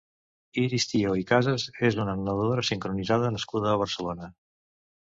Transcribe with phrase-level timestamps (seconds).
[0.61, 4.37] Iris Tió i Casas és una nedadora sincronitzada nascuda a Barcelona.